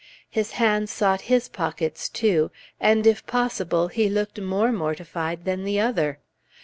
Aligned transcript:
His 0.31 0.53
hands 0.53 0.89
sought 0.89 1.21
his 1.29 1.47
pockets, 1.47 2.09
too, 2.09 2.49
and, 2.79 3.05
if 3.05 3.23
possible, 3.27 3.89
he 3.89 4.09
looked 4.09 4.41
more 4.41 4.71
mortified 4.71 5.45
than 5.45 5.63
the 5.63 5.79
other. 5.79 6.17